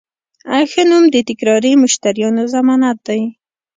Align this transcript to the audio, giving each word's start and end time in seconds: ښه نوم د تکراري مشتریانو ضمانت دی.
ښه 0.71 0.83
نوم 0.89 1.03
د 1.13 1.15
تکراري 1.29 1.71
مشتریانو 1.83 2.43
ضمانت 2.53 2.97
دی. 3.07 3.21